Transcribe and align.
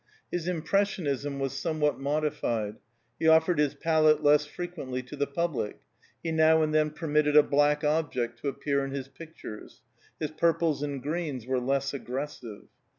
His 0.31 0.47
impressionism 0.47 1.37
was 1.37 1.53
somewhat 1.53 1.99
modified; 1.99 2.77
he 3.19 3.27
offered 3.27 3.59
his 3.59 3.75
palette 3.75 4.23
less 4.23 4.47
frequently 4.47 5.03
to 5.03 5.15
the 5.15 5.27
public; 5.27 5.81
he 6.23 6.31
now 6.31 6.63
and 6.63 6.73
then 6.73 6.89
permitted 6.89 7.37
a 7.37 7.43
black 7.43 7.83
object 7.83 8.39
to 8.39 8.47
appear 8.47 8.83
in 8.83 8.89
his 8.89 9.07
pictures; 9.07 9.83
his 10.19 10.31
purples 10.31 10.81
and 10.81 11.03
greens 11.03 11.45
were 11.45 11.59
less 11.59 11.93
aggressive. 11.93 12.63